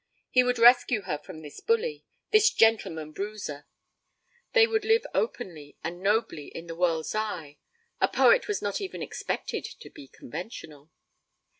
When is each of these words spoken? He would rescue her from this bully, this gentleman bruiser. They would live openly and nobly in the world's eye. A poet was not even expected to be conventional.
He 0.31 0.41
would 0.41 0.57
rescue 0.57 1.01
her 1.01 1.19
from 1.19 1.43
this 1.43 1.59
bully, 1.59 2.03
this 2.31 2.49
gentleman 2.49 3.11
bruiser. 3.11 3.67
They 4.53 4.65
would 4.65 4.83
live 4.83 5.05
openly 5.13 5.77
and 5.83 6.01
nobly 6.01 6.47
in 6.47 6.65
the 6.65 6.73
world's 6.73 7.13
eye. 7.13 7.59
A 7.99 8.07
poet 8.07 8.47
was 8.47 8.63
not 8.63 8.81
even 8.81 9.03
expected 9.03 9.63
to 9.63 9.91
be 9.91 10.07
conventional. 10.07 10.89